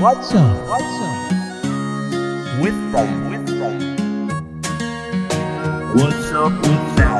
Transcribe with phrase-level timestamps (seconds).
[0.00, 0.68] What's up?
[0.68, 1.32] What's up?
[2.62, 3.78] with them, with them.
[5.96, 7.17] What's up with that?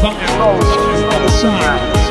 [0.00, 2.01] Fire rolls to the other side.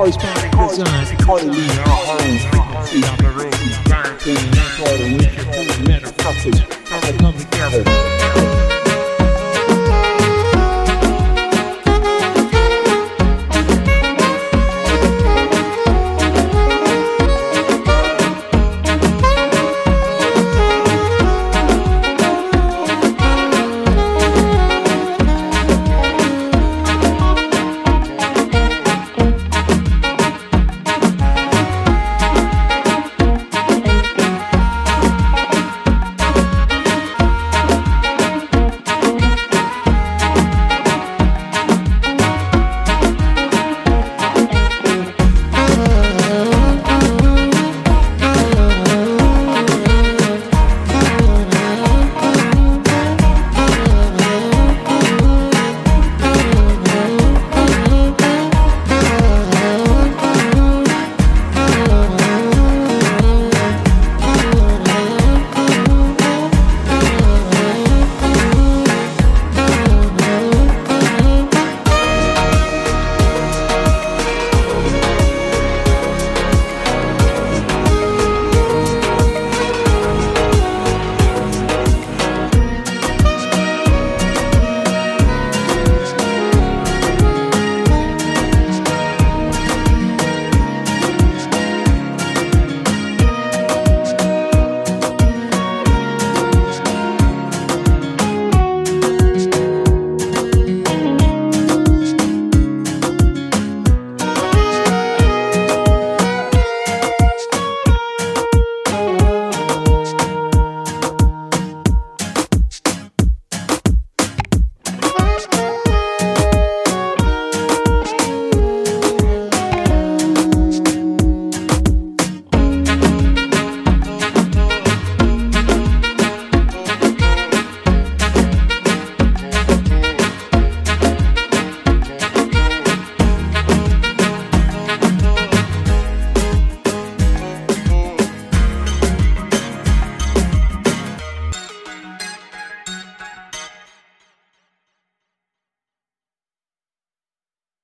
[0.00, 6.62] Corresponding design accordingly our home frequency operations, burn clean, that's all the winter food, metaphors,
[6.90, 8.69] all come together.